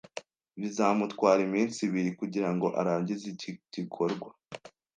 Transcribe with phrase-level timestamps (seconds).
[0.59, 4.29] Bizamutwara iminsi ibiri kugirango arangize iki gikorwa